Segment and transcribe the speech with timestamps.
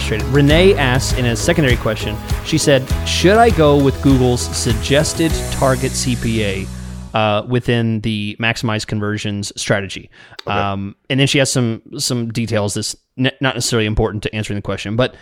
[0.00, 0.26] frustrated.
[0.28, 5.92] Renee asks in a secondary question, she said, Should I go with Google's suggested target
[5.92, 6.66] CPA
[7.12, 10.10] uh, within the maximize conversions strategy?
[10.46, 10.52] Okay.
[10.52, 14.62] Um, and then she has some some details that's not necessarily important to answering the
[14.62, 14.96] question.
[14.96, 15.14] But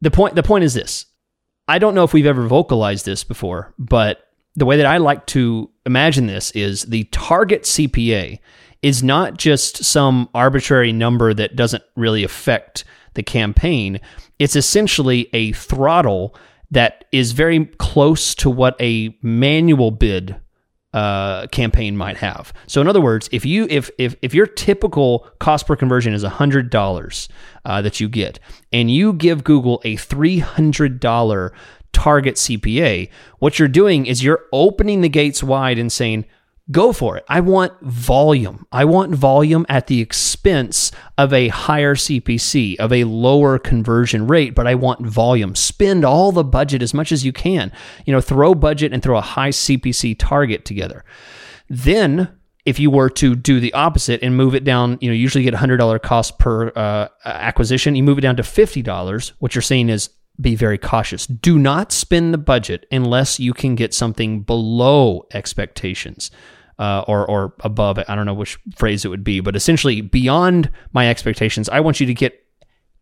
[0.00, 1.06] the point the point is this
[1.68, 5.26] I don't know if we've ever vocalized this before, but the way that I like
[5.26, 8.38] to imagine this is the target CPA
[8.80, 12.84] is not just some arbitrary number that doesn't really affect
[13.14, 14.00] the campaign.
[14.38, 16.34] It's essentially a throttle
[16.70, 20.36] that is very close to what a manual bid
[20.92, 22.52] uh, campaign might have.
[22.66, 26.22] So in other words, if you if if if your typical cost per conversion is
[26.22, 27.28] hundred dollars
[27.64, 28.38] uh, that you get,
[28.72, 31.52] and you give Google a three hundred dollar
[31.92, 36.24] target CPA, what you're doing is you're opening the gates wide and saying,
[36.72, 37.24] go for it.
[37.28, 38.66] I want volume.
[38.72, 44.54] I want volume at the expense of a higher CPC, of a lower conversion rate,
[44.54, 45.54] but I want volume.
[45.54, 47.70] Spend all the budget as much as you can.
[48.06, 51.04] You know, throw budget and throw a high CPC target together.
[51.68, 52.28] Then
[52.64, 55.54] if you were to do the opposite and move it down, you know, usually get
[55.54, 59.32] $100 cost per uh, acquisition, you move it down to $50.
[59.38, 61.26] What you're saying is be very cautious.
[61.26, 66.30] Do not spend the budget unless you can get something below expectations.
[66.78, 67.98] Uh, or or above.
[68.08, 71.68] I don't know which phrase it would be, but essentially beyond my expectations.
[71.68, 72.44] I want you to get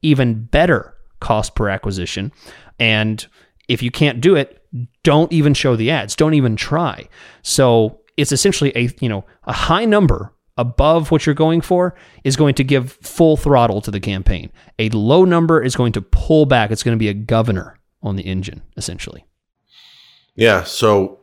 [0.02, 2.32] even better cost per acquisition,
[2.78, 3.26] and
[3.68, 4.62] if you can't do it,
[5.02, 6.16] don't even show the ads.
[6.16, 7.08] Don't even try.
[7.42, 12.36] So it's essentially a you know a high number above what you're going for is
[12.36, 14.52] going to give full throttle to the campaign.
[14.78, 16.70] A low number is going to pull back.
[16.70, 19.24] It's going to be a governor on the engine, essentially.
[20.34, 20.64] Yeah.
[20.64, 21.19] So,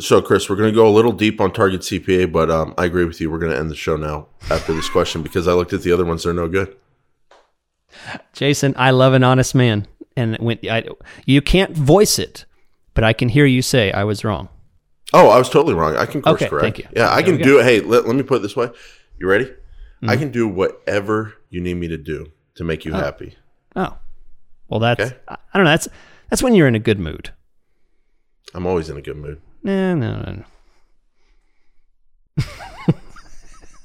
[0.00, 2.86] so Chris, we're going to go a little deep on target CPA, but um, I
[2.86, 3.30] agree with you.
[3.30, 5.92] We're going to end the show now after this question because I looked at the
[5.92, 6.76] other ones; they're no good.
[8.32, 9.86] Jason, I love an honest man,
[10.16, 10.86] and when I,
[11.26, 12.46] you can't voice it,
[12.94, 14.48] but I can hear you say I was wrong.
[15.12, 15.96] Oh, I was totally wrong.
[15.96, 16.62] I can course okay, correct.
[16.62, 16.88] Thank you.
[16.94, 17.64] Yeah, I can do it.
[17.64, 18.70] Hey, let, let me put it this way.
[19.18, 19.46] You ready?
[19.46, 20.10] Mm-hmm.
[20.10, 22.96] I can do whatever you need me to do to make you oh.
[22.96, 23.36] happy.
[23.76, 23.98] Oh,
[24.68, 25.16] well, that's okay.
[25.28, 25.72] I, I don't know.
[25.72, 25.88] That's
[26.30, 27.32] that's when you're in a good mood.
[28.54, 29.40] I'm always in a good mood.
[29.62, 30.44] No, no, no.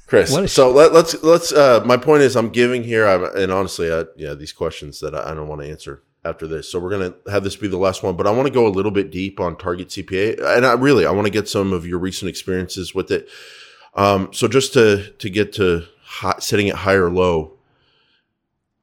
[0.08, 3.52] Chris, so let, us let's, let's uh, my point is I'm giving here, I'm, and
[3.52, 6.70] honestly, I, yeah, these questions that I, I don't want to answer after this.
[6.70, 8.68] So we're going to have this be the last one, but I want to go
[8.68, 10.58] a little bit deep on target CPA.
[10.58, 13.28] And I really, I want to get some of your recent experiences with it.
[13.96, 17.54] Um, so just to, to get to high, setting it high or low,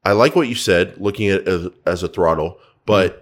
[0.04, 3.21] I like what you said, looking at it as, as a throttle, but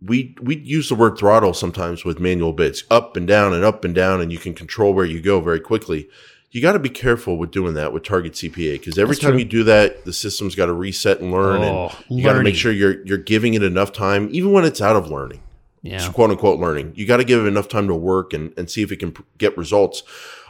[0.00, 3.84] we, we use the word throttle sometimes with manual bids up and down and up
[3.84, 6.08] and down, and you can control where you go very quickly
[6.56, 9.32] you got to be careful with doing that with target CPA because every That's time
[9.32, 9.40] true.
[9.40, 12.42] you do that, the system's got to reset and learn, oh, and you got to
[12.42, 15.42] make sure you're you're giving it enough time, even when it's out of learning,
[15.82, 16.10] yeah.
[16.12, 16.92] quote unquote learning.
[16.94, 19.14] You got to give it enough time to work and and see if it can
[19.36, 20.02] get results.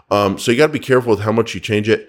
[0.09, 2.09] Um, so you got to be careful with how much you change it.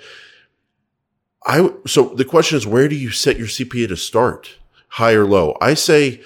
[1.47, 4.57] I so the question is, where do you set your CPA to start,
[4.89, 5.57] high or low?
[5.59, 6.21] I say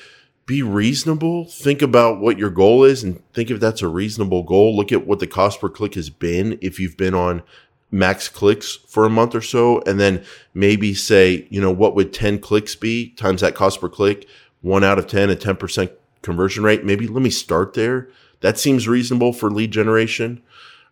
[0.51, 1.45] be reasonable.
[1.45, 4.75] Think about what your goal is and think if that's a reasonable goal.
[4.75, 7.41] Look at what the cost per click has been if you've been on
[7.89, 9.81] max clicks for a month or so.
[9.83, 13.87] And then maybe say, you know, what would 10 clicks be times that cost per
[13.87, 14.27] click?
[14.59, 15.89] One out of 10, a 10%
[16.21, 16.83] conversion rate.
[16.83, 18.09] Maybe let me start there.
[18.41, 20.43] That seems reasonable for lead generation.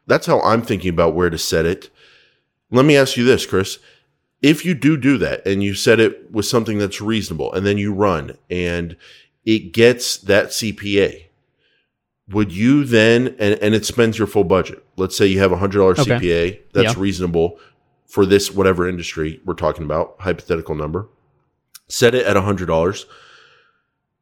[0.07, 1.89] That's how I'm thinking about where to set it.
[2.71, 3.79] Let me ask you this, Chris.
[4.41, 7.77] If you do do that and you set it with something that's reasonable and then
[7.77, 8.95] you run and
[9.45, 11.25] it gets that CPA.
[12.29, 14.85] Would you then, and, and it spends your full budget.
[14.97, 16.03] Let's say you have a hundred dollar okay.
[16.03, 16.59] CPA.
[16.73, 17.01] That's yeah.
[17.01, 17.59] reasonable
[18.05, 20.15] for this whatever industry we're talking about.
[20.19, 21.07] Hypothetical number.
[21.87, 23.07] Set it at a hundred dollars.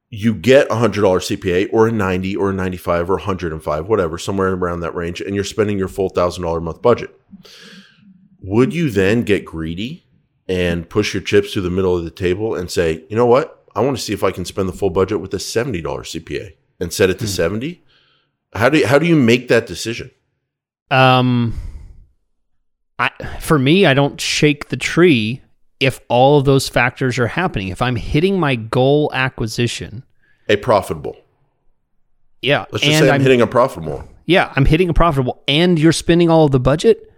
[0.10, 3.22] You get a hundred dollar CPA or a ninety or a ninety five or a
[3.22, 6.62] hundred and five, whatever, somewhere around that range, and you're spending your full thousand dollar
[6.62, 7.14] month budget.
[8.40, 10.06] Would you then get greedy
[10.48, 13.57] and push your chips to the middle of the table and say, you know what?
[13.78, 16.54] I want to see if I can spend the full budget with a $70 CPA
[16.80, 17.30] and set it to mm.
[17.30, 17.84] 70.
[18.54, 20.10] How do you, how do you make that decision?
[20.90, 21.54] Um
[22.98, 25.44] I for me, I don't shake the tree
[25.80, 27.68] if all of those factors are happening.
[27.68, 30.04] If I'm hitting my goal acquisition,
[30.50, 31.16] a profitable.
[32.42, 32.66] Yeah.
[32.72, 34.08] Let's just say I'm, I'm hitting a profitable.
[34.26, 37.14] Yeah, I'm hitting a profitable and you're spending all of the budget.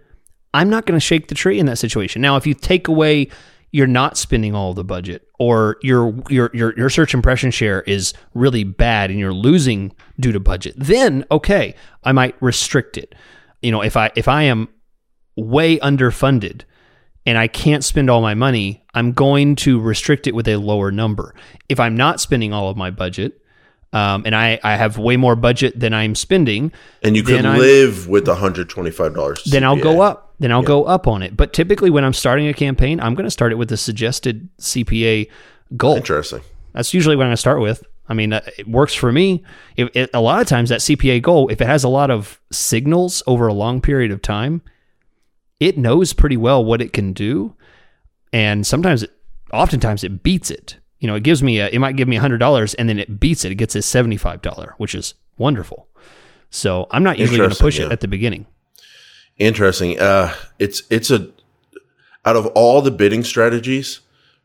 [0.52, 2.20] I'm not going to shake the tree in that situation.
[2.20, 3.28] Now, if you take away
[3.72, 8.12] you're not spending all the budget or your your your your search impression share is
[8.34, 11.74] really bad and you're losing due to budget then okay
[12.04, 13.14] i might restrict it
[13.62, 14.68] you know if i if i am
[15.36, 16.62] way underfunded
[17.26, 20.90] and I can't spend all my money, I'm going to restrict it with a lower
[20.90, 21.34] number.
[21.68, 23.40] If I'm not spending all of my budget,
[23.92, 26.72] um, and I, I have way more budget than I'm spending,
[27.02, 29.44] and you could live with $125.
[29.44, 30.29] Then I'll go up.
[30.40, 30.68] Then I'll yeah.
[30.68, 31.36] go up on it.
[31.36, 34.48] But typically, when I'm starting a campaign, I'm going to start it with a suggested
[34.58, 35.30] CPA
[35.76, 35.96] goal.
[35.96, 36.40] Interesting.
[36.72, 37.84] That's usually what I'm going to start with.
[38.08, 39.44] I mean, uh, it works for me.
[39.76, 42.40] If it, a lot of times that CPA goal, if it has a lot of
[42.50, 44.62] signals over a long period of time,
[45.60, 47.54] it knows pretty well what it can do,
[48.32, 49.12] and sometimes, it,
[49.52, 50.76] oftentimes, it beats it.
[50.98, 53.20] You know, it gives me a, it might give me hundred dollars, and then it
[53.20, 53.52] beats it.
[53.52, 55.86] It gets a seventy five dollar, which is wonderful.
[56.50, 57.86] So I'm not usually going to push yeah.
[57.86, 58.46] it at the beginning.
[59.40, 59.98] Interesting.
[59.98, 61.30] Uh, it's it's a
[62.24, 64.00] out of all the bidding strategies,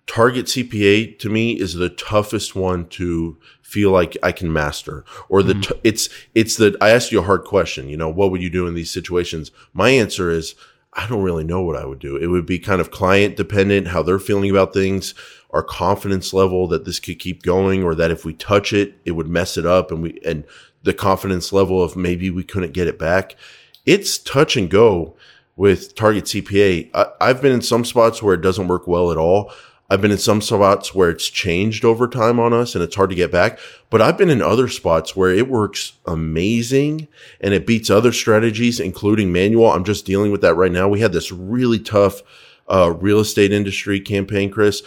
[0.07, 5.43] target CPA to me is the toughest one to feel like I can master or
[5.43, 5.73] the, mm-hmm.
[5.73, 8.49] t- it's, it's the, I asked you a hard question, you know, what would you
[8.49, 9.51] do in these situations?
[9.73, 10.55] My answer is,
[10.93, 12.15] I don't really know what I would do.
[12.15, 15.13] It would be kind of client dependent, how they're feeling about things,
[15.49, 19.11] our confidence level that this could keep going, or that if we touch it, it
[19.11, 20.45] would mess it up and we, and
[20.83, 23.35] the confidence level of maybe we couldn't get it back.
[23.85, 25.15] It's touch and go
[25.55, 26.89] with target CPA.
[26.93, 29.51] I, I've been in some spots where it doesn't work well at all.
[29.89, 33.11] I've been in some spots where it's changed over time on us and it's hard
[33.11, 33.59] to get back.
[33.91, 37.07] But I've been in other spots where it works amazing
[37.39, 39.71] and it beats other strategies, including manual.
[39.71, 40.87] I'm just dealing with that right now.
[40.87, 42.21] We had this really tough
[42.67, 44.81] uh, real estate industry campaign, Chris.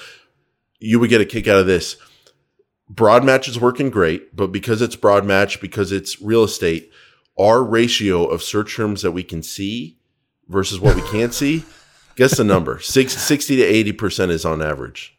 [0.80, 1.96] You would get a kick out of this.
[2.90, 6.90] Broad match is working great, but because it's broad match, because it's real estate,
[7.38, 9.99] our ratio of search terms that we can see
[10.49, 11.64] versus what we can't see
[12.19, 12.81] Guess the number.
[12.82, 15.17] Six, 60 to 80% is on average.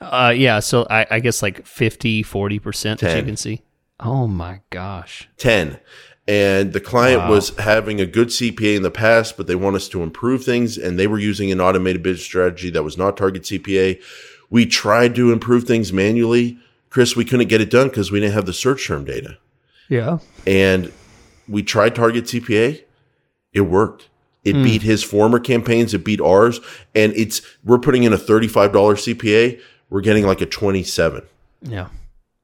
[0.00, 0.60] Uh, yeah.
[0.60, 3.62] So I, I guess like 50, 40% that you can see.
[3.98, 5.28] Oh my gosh.
[5.38, 5.80] 10.
[6.28, 7.30] And the client wow.
[7.30, 10.78] was having a good CPA in the past, but they want us to improve things.
[10.78, 14.00] And they were using an automated bid strategy that was not target CPA.
[14.48, 16.58] We tried to improve things manually.
[16.88, 19.38] Chris, we couldn't get it done because we didn't have the search term data.
[19.88, 20.18] Yeah.
[20.46, 20.92] And
[21.48, 22.82] we tried target CPA.
[23.52, 24.08] It worked.
[24.44, 24.64] It mm.
[24.64, 25.94] beat his former campaigns.
[25.94, 26.60] It beat ours.
[26.94, 29.60] And it's, we're putting in a $35 CPA.
[29.90, 31.22] We're getting like a 27.
[31.62, 31.88] Yeah.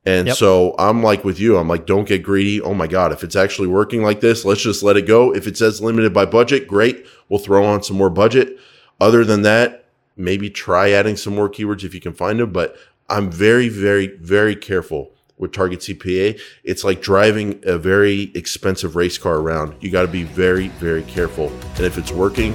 [0.07, 0.37] And yep.
[0.37, 2.61] so I'm like with you, I'm like, don't get greedy.
[2.61, 5.35] Oh my God, if it's actually working like this, let's just let it go.
[5.35, 7.07] If it says limited by budget, great.
[7.29, 8.59] We'll throw on some more budget.
[9.01, 9.87] Other than that,
[10.17, 12.53] maybe try adding some more keywords if you can find them.
[12.53, 12.77] But
[13.09, 19.19] I'm very, very, very careful with Target CPA, it's like driving a very expensive race
[19.19, 19.75] car around.
[19.81, 21.49] You got to be very, very careful.
[21.77, 22.55] And if it's working,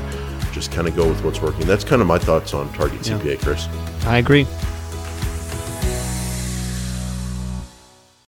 [0.54, 1.68] just kind of go with what's working.
[1.68, 3.68] That's kind of my thoughts on Target CPA, Chris.
[4.06, 4.48] I agree.